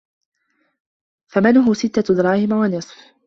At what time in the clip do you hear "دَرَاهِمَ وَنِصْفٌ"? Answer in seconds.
2.15-3.13